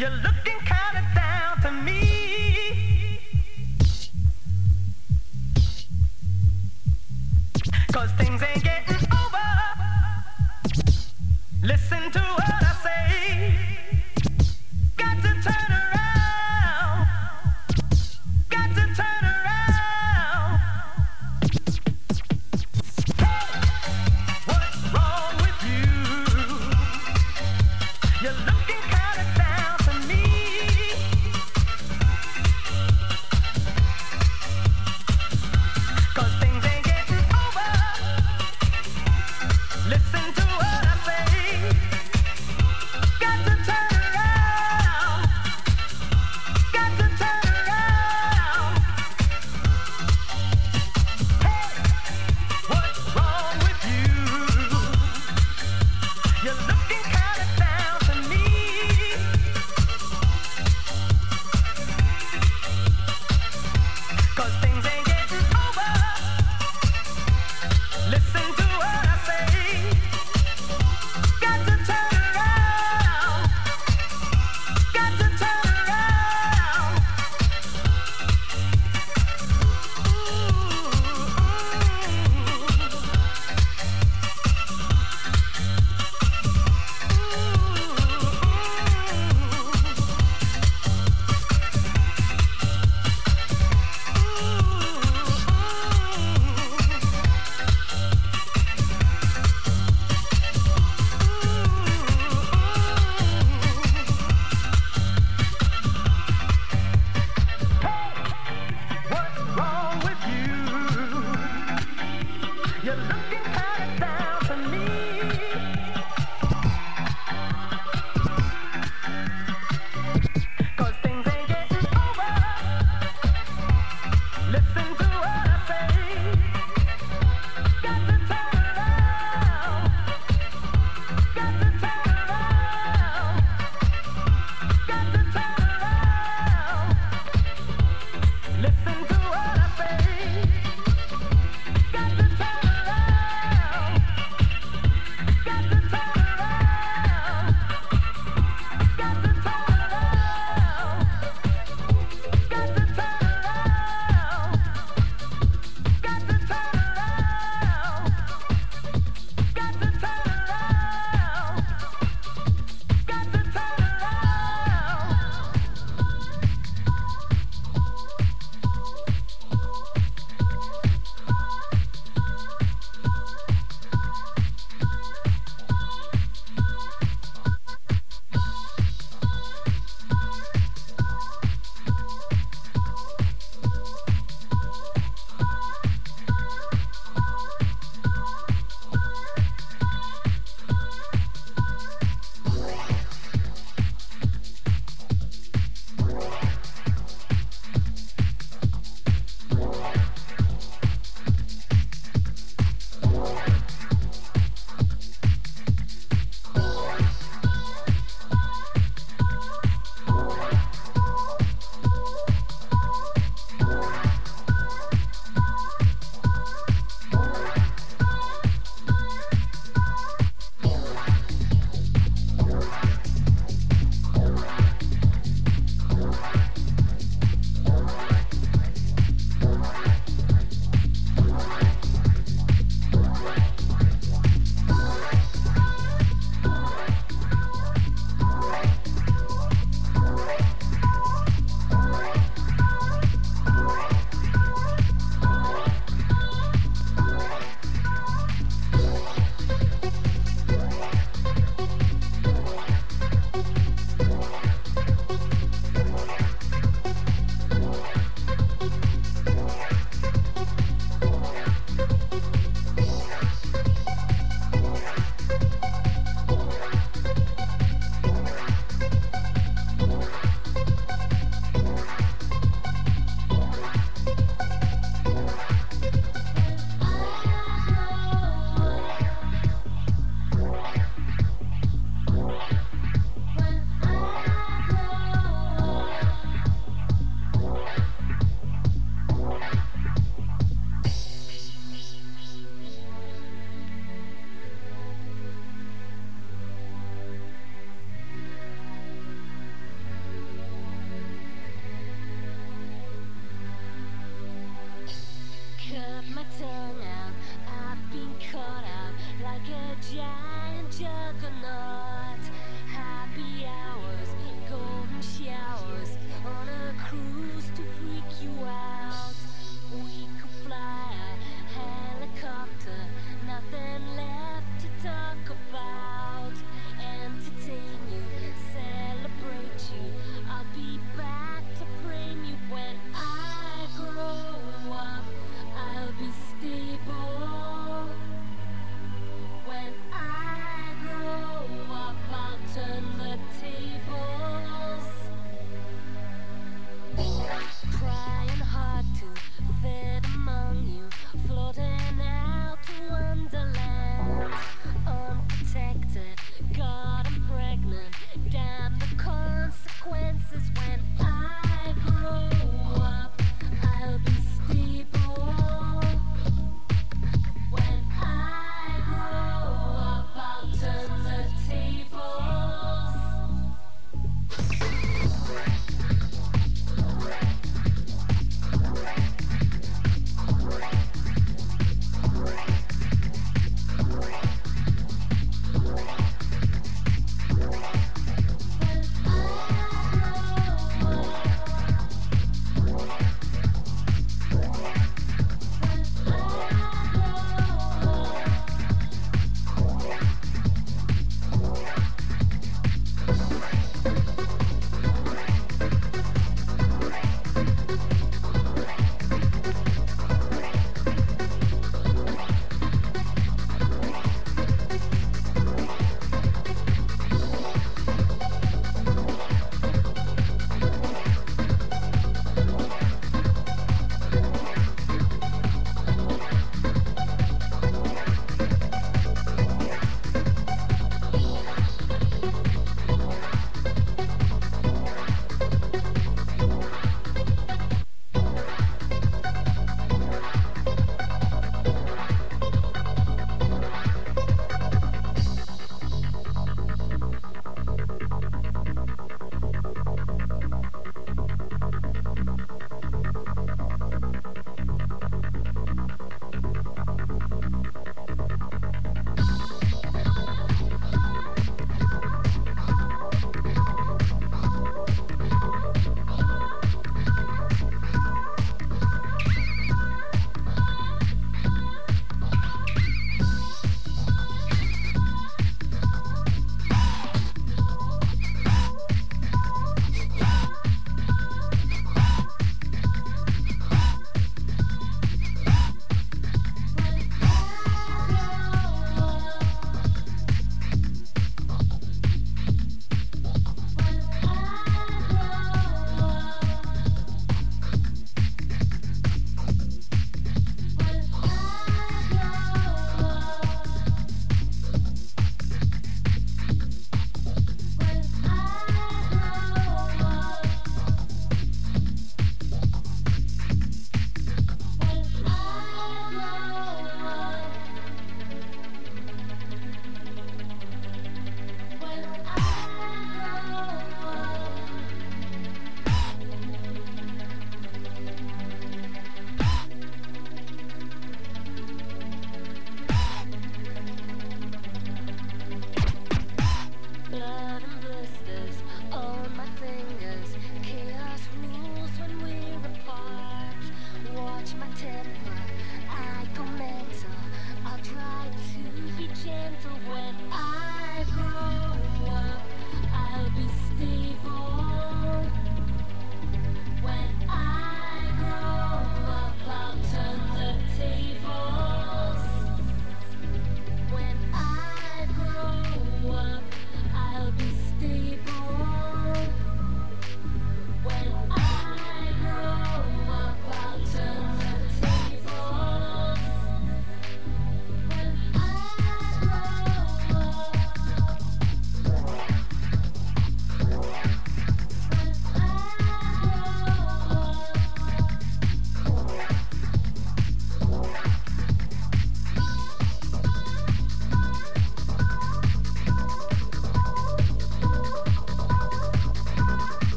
[0.00, 0.39] You look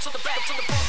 [0.00, 0.79] to the back, to the back.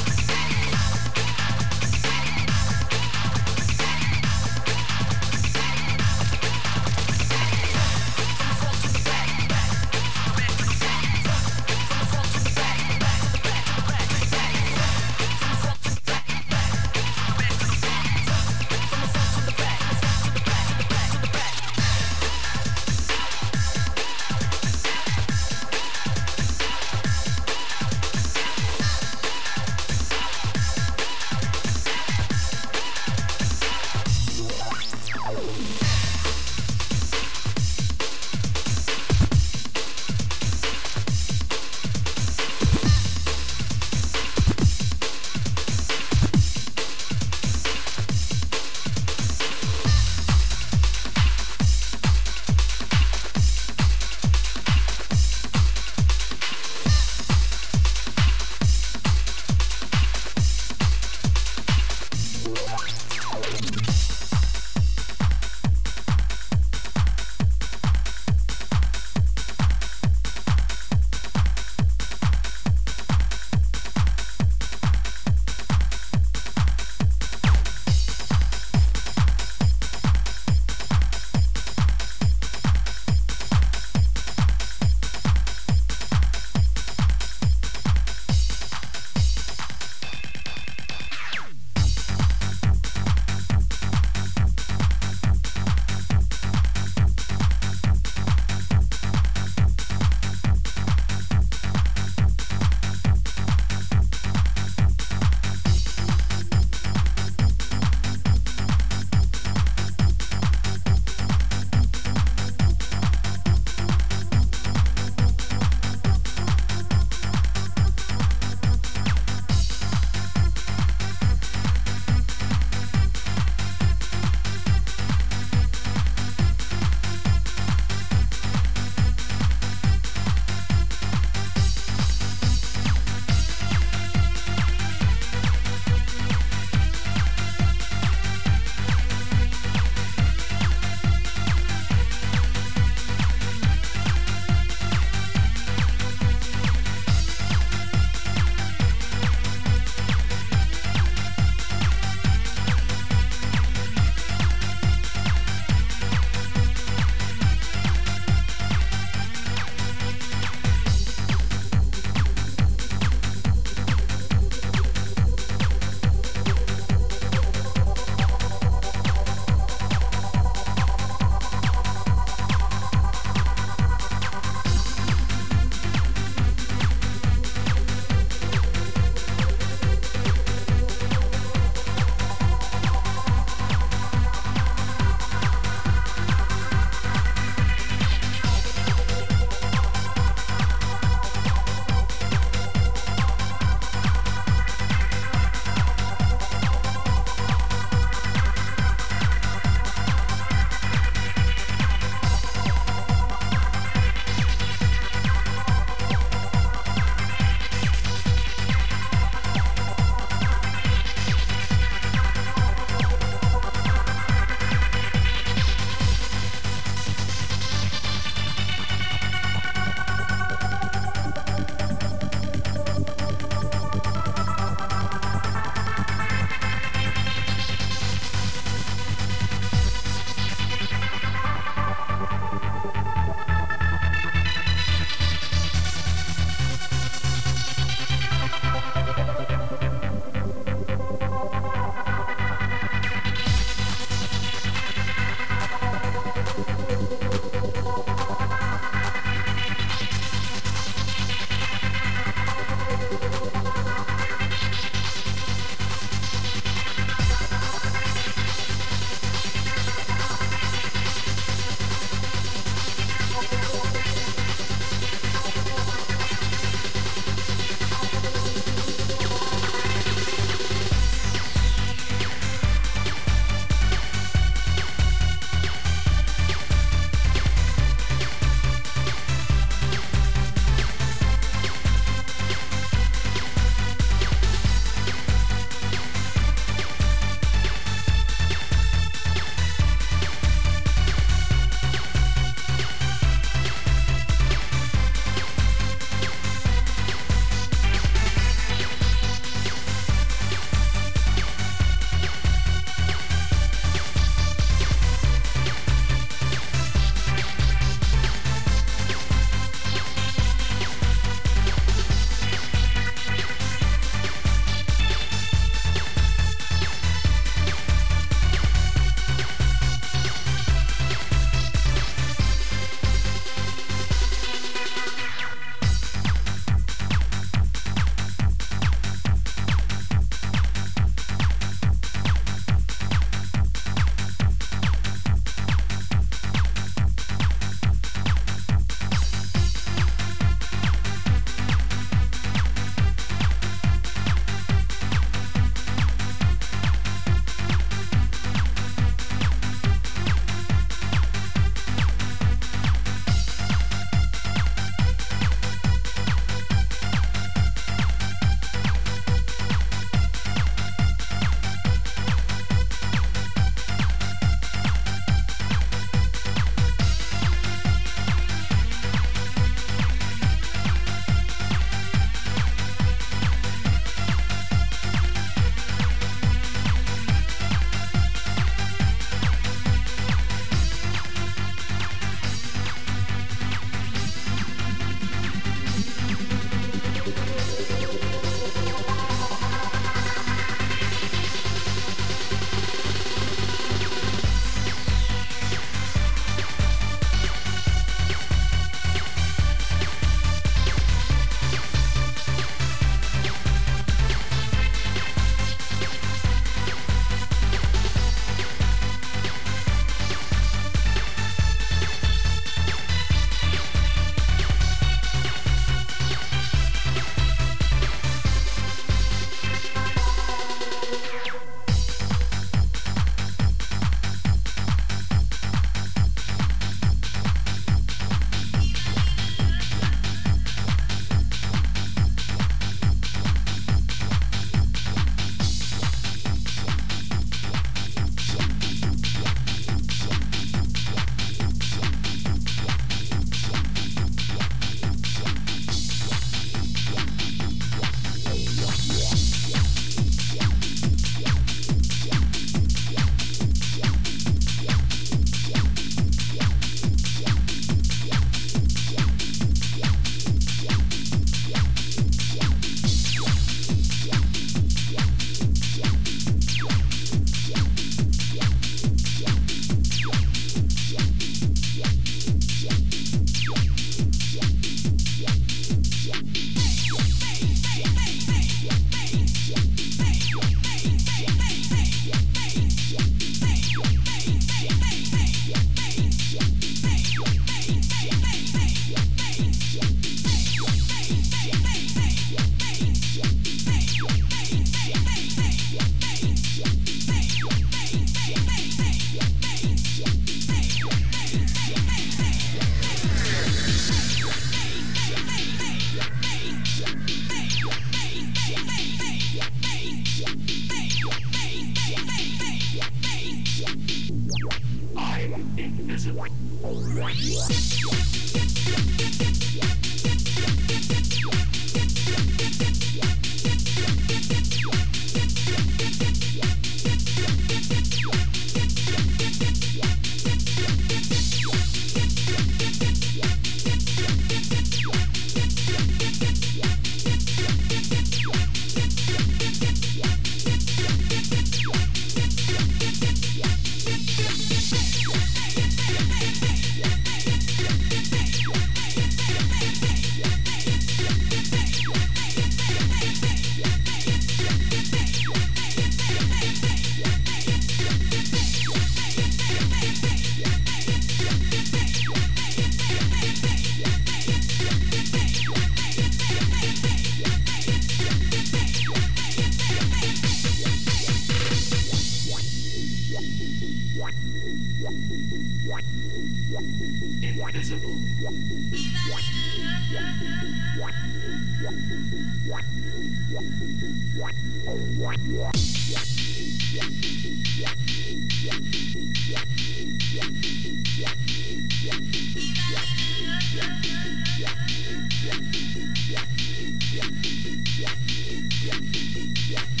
[599.71, 600.00] Yeah.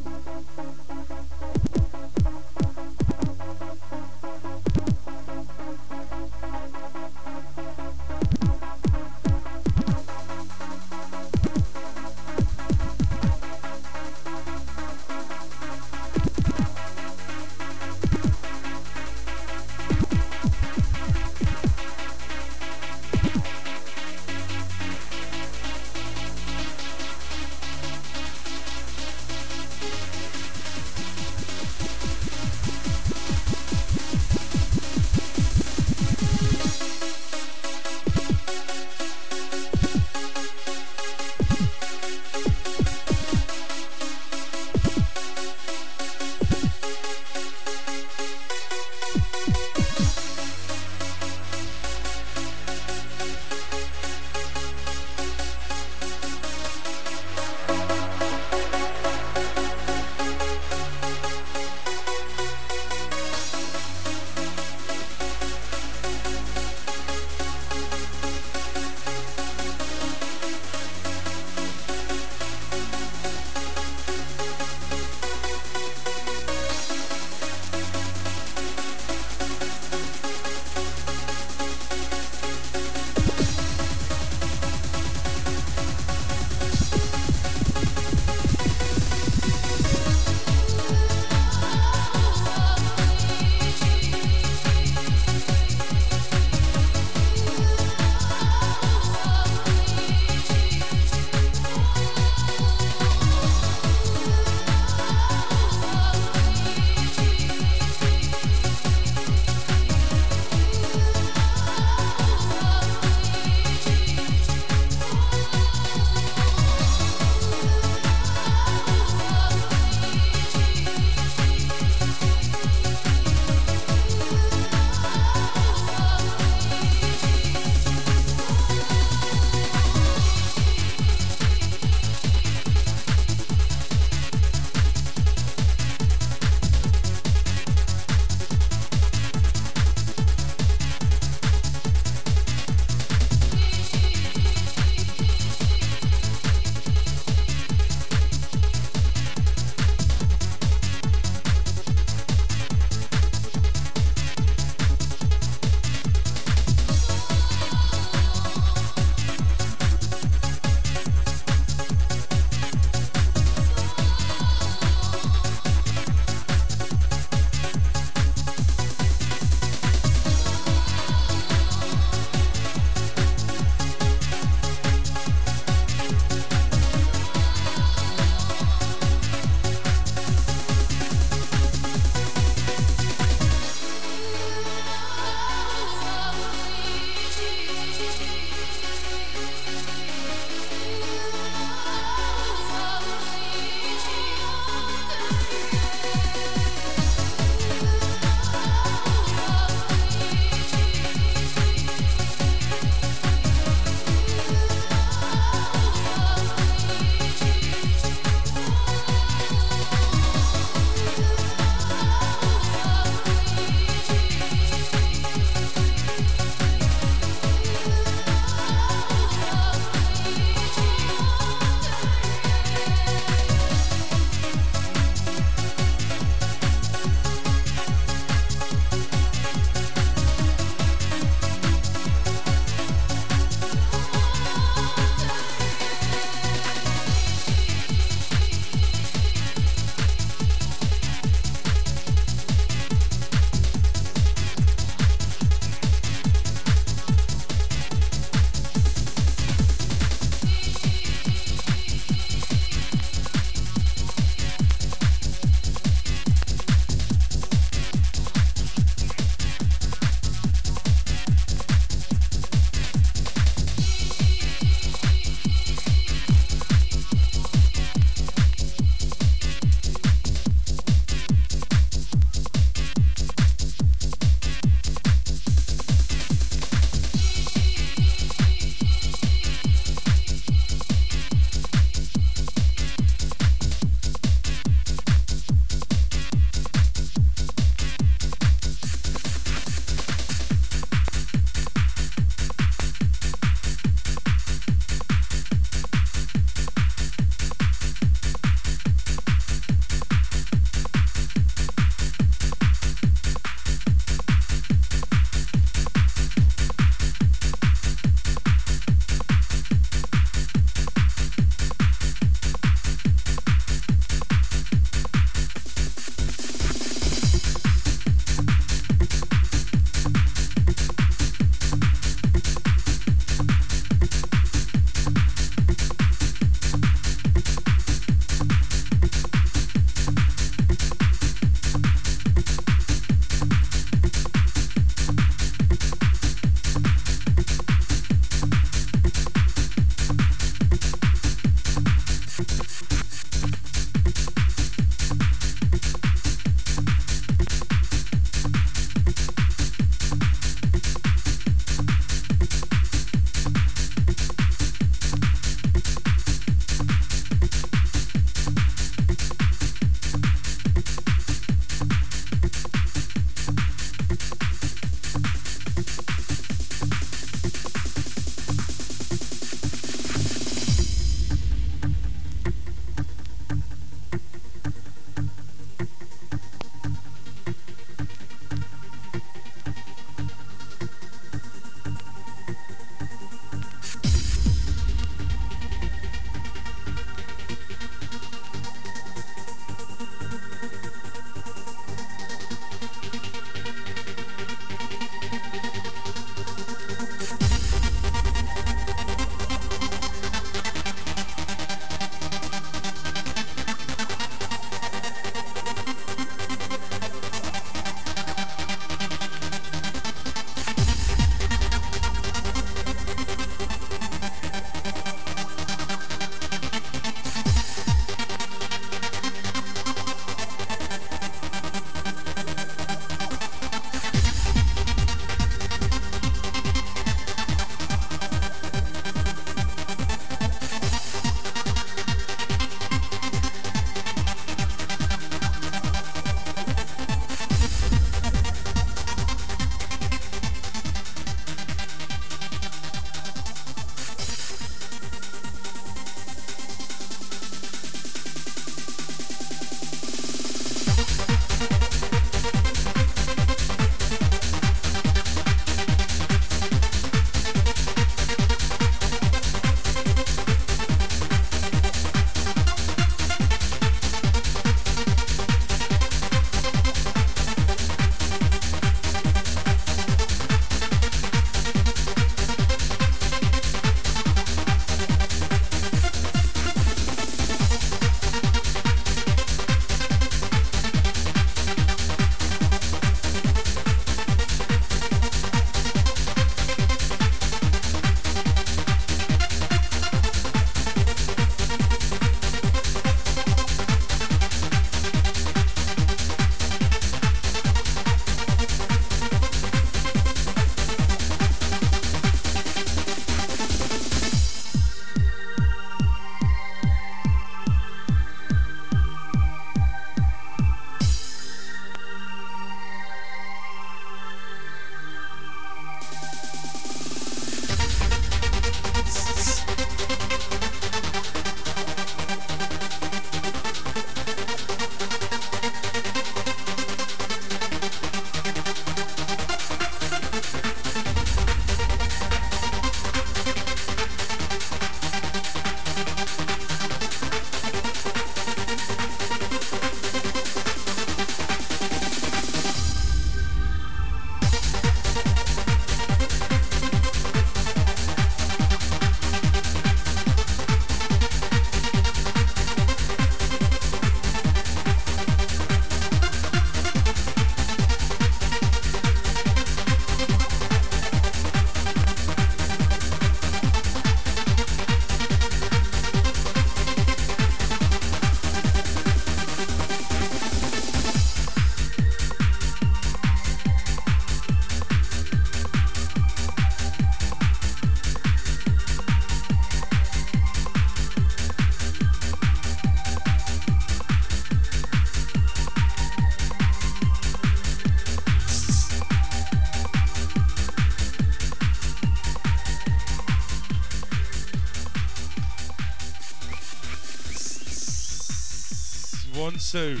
[599.70, 600.00] Two.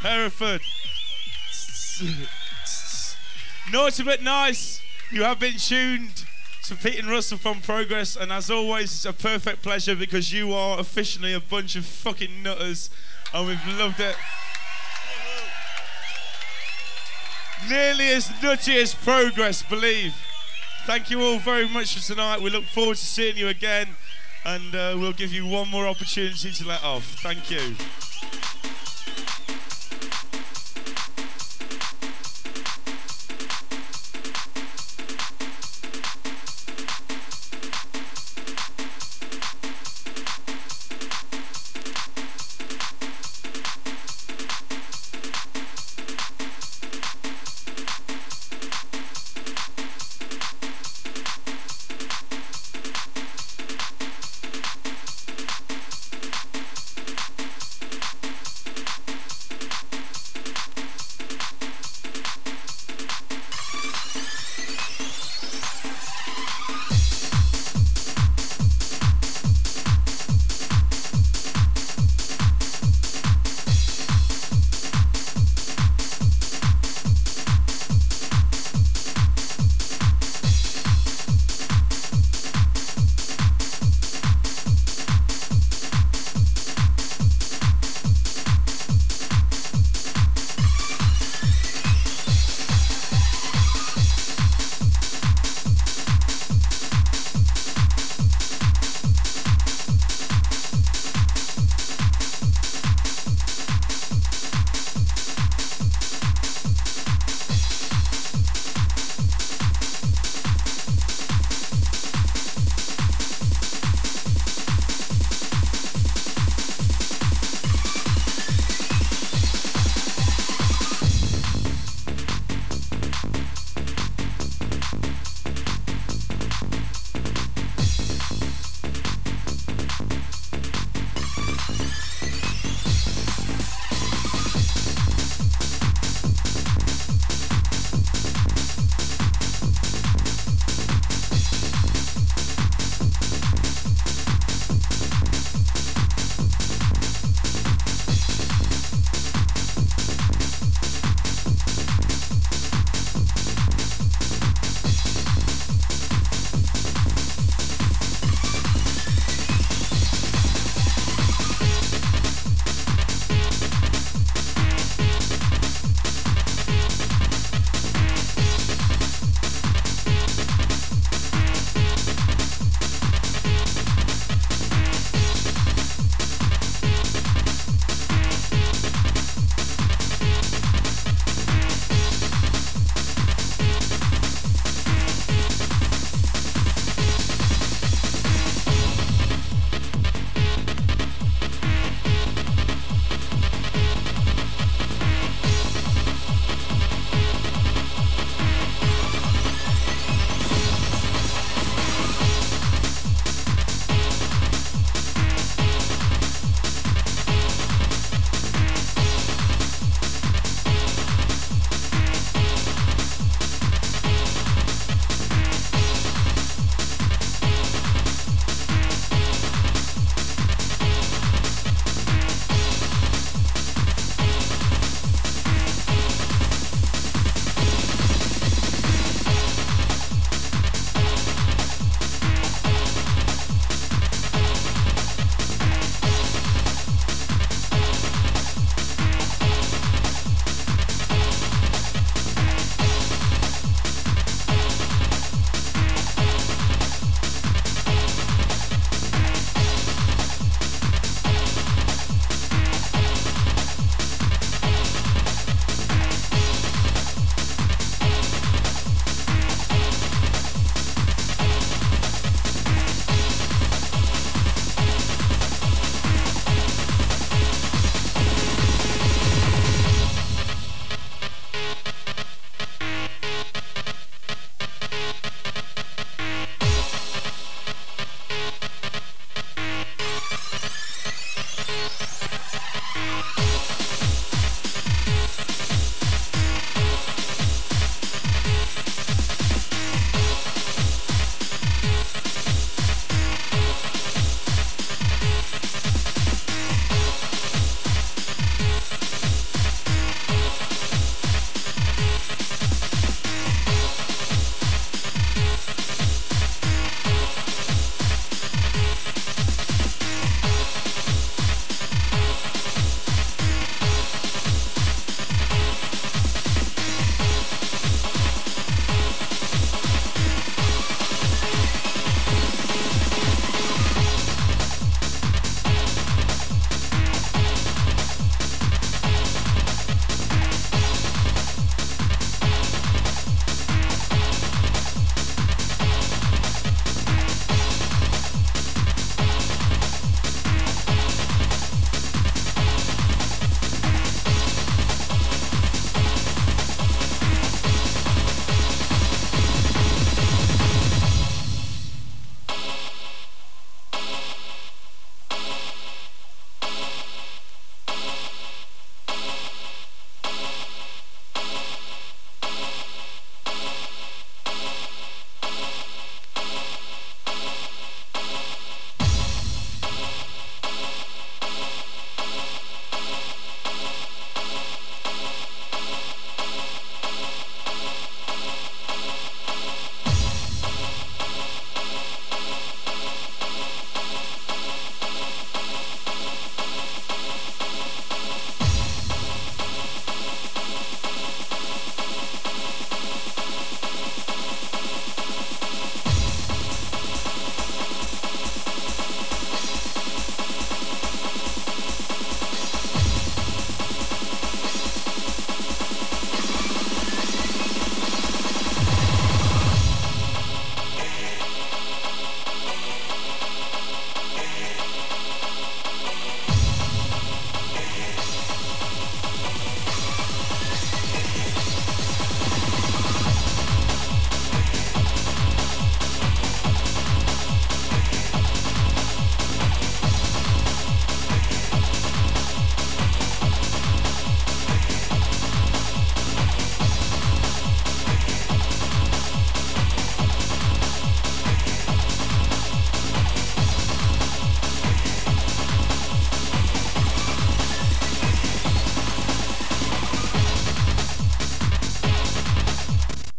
[0.00, 0.60] Hereford.
[3.72, 4.82] Naughty but nice.
[5.10, 6.26] You have been tuned
[6.64, 10.52] to Pete and Russell from Progress, and as always, it's a perfect pleasure because you
[10.52, 12.90] are officially a bunch of fucking nutters,
[13.32, 14.16] and we've loved it.
[17.70, 20.14] Nearly as nutty as Progress, believe.
[20.84, 22.42] Thank you all very much for tonight.
[22.42, 23.96] We look forward to seeing you again,
[24.44, 27.04] and uh, we'll give you one more opportunity to let off.
[27.22, 27.74] Thank you.